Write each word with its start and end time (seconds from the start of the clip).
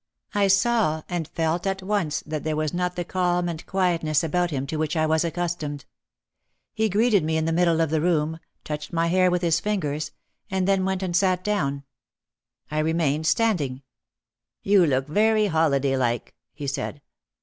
I 0.33 0.47
saw 0.47 1.03
and 1.09 1.27
felt 1.27 1.67
at 1.67 1.83
once 1.83 2.21
that 2.21 2.43
there 2.43 2.55
was 2.55 2.73
not 2.73 2.95
the 2.95 3.05
calm 3.05 3.47
and 3.47 3.63
quietness 3.67 4.23
about 4.23 4.49
him 4.49 4.65
to 4.65 4.77
which 4.77 4.97
I 4.97 5.05
was 5.05 5.23
accustomed. 5.23 5.85
He 6.73 6.89
greeted 6.89 7.23
me 7.23 7.37
in 7.37 7.45
the 7.45 7.51
middle 7.51 7.79
of 7.81 7.91
the 7.91 8.01
room, 8.01 8.39
touched 8.63 8.91
my 8.91 9.05
hair 9.05 9.29
with 9.29 9.43
his 9.43 9.59
fingers, 9.59 10.09
and 10.49 10.67
then 10.67 10.85
went 10.85 11.03
and 11.03 11.15
sat 11.15 11.43
down. 11.43 11.83
I 12.71 12.79
remained 12.79 13.27
standing. 13.27 13.83
"You 14.63 14.87
look 14.87 15.05
very 15.07 15.45
holiday 15.45 15.95
like," 15.95 16.33
he 16.55 16.65
said. 16.65 17.03